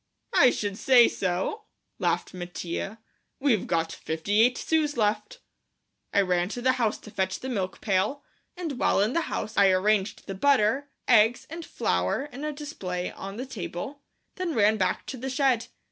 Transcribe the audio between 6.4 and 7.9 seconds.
to the house to fetch the milk